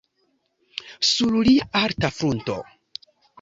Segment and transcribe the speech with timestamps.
[1.09, 2.57] Sur lia alta frunto.